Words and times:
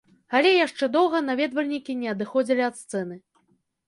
Але 0.37 0.51
яшчэ 0.53 0.85
доўга 0.95 1.19
наведвальнікі 1.27 1.95
не 1.99 2.07
адыходзілі 2.13 2.63
ад 2.69 2.81
сцэны. 2.81 3.19